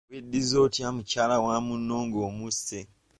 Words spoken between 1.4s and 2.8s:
wa munno ng'omusse?